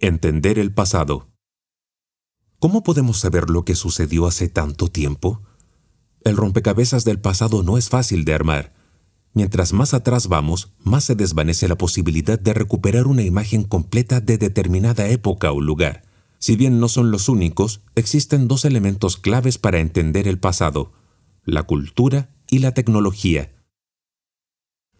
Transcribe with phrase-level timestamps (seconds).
[0.00, 1.26] Entender el pasado.
[2.60, 5.42] ¿Cómo podemos saber lo que sucedió hace tanto tiempo?
[6.22, 8.72] El rompecabezas del pasado no es fácil de armar.
[9.34, 14.38] Mientras más atrás vamos, más se desvanece la posibilidad de recuperar una imagen completa de
[14.38, 16.04] determinada época o lugar.
[16.38, 20.92] Si bien no son los únicos, existen dos elementos claves para entender el pasado,
[21.42, 23.57] la cultura y la tecnología.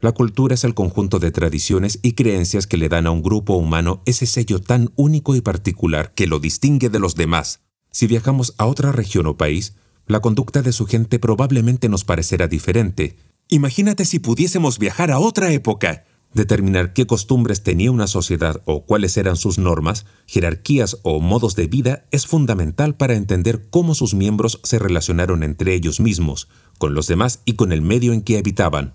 [0.01, 3.55] La cultura es el conjunto de tradiciones y creencias que le dan a un grupo
[3.55, 7.62] humano ese sello tan único y particular que lo distingue de los demás.
[7.91, 9.75] Si viajamos a otra región o país,
[10.06, 13.16] la conducta de su gente probablemente nos parecerá diferente.
[13.48, 16.05] Imagínate si pudiésemos viajar a otra época.
[16.33, 21.67] Determinar qué costumbres tenía una sociedad o cuáles eran sus normas, jerarquías o modos de
[21.67, 26.47] vida es fundamental para entender cómo sus miembros se relacionaron entre ellos mismos,
[26.78, 28.95] con los demás y con el medio en que habitaban.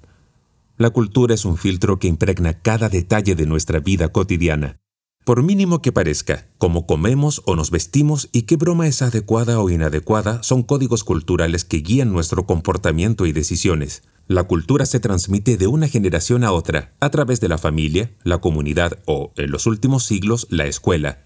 [0.83, 4.81] La cultura es un filtro que impregna cada detalle de nuestra vida cotidiana.
[5.23, 9.69] Por mínimo que parezca, cómo comemos o nos vestimos y qué broma es adecuada o
[9.69, 14.03] inadecuada son códigos culturales que guían nuestro comportamiento y decisiones.
[14.27, 18.39] La cultura se transmite de una generación a otra, a través de la familia, la
[18.39, 21.23] comunidad o, en los últimos siglos, la escuela.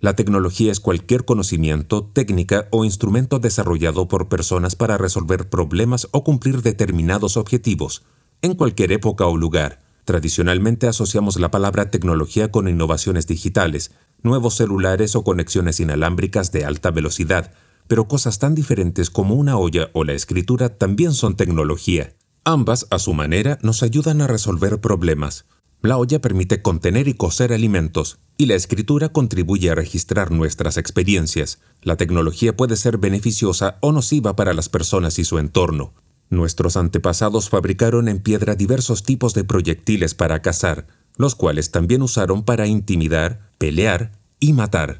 [0.00, 6.24] La tecnología es cualquier conocimiento, técnica o instrumento desarrollado por personas para resolver problemas o
[6.24, 8.02] cumplir determinados objetivos,
[8.42, 9.80] en cualquier época o lugar.
[10.04, 16.90] Tradicionalmente asociamos la palabra tecnología con innovaciones digitales, nuevos celulares o conexiones inalámbricas de alta
[16.90, 17.52] velocidad,
[17.86, 22.14] pero cosas tan diferentes como una olla o la escritura también son tecnología.
[22.44, 25.44] Ambas, a su manera, nos ayudan a resolver problemas.
[25.80, 31.60] La olla permite contener y cocer alimentos, y la escritura contribuye a registrar nuestras experiencias.
[31.82, 35.92] La tecnología puede ser beneficiosa o nociva para las personas y su entorno.
[36.32, 40.86] Nuestros antepasados fabricaron en piedra diversos tipos de proyectiles para cazar,
[41.18, 44.90] los cuales también usaron para intimidar, pelear y matar.